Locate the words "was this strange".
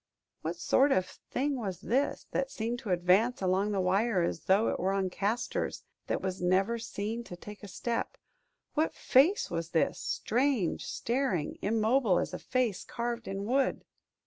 9.51-10.87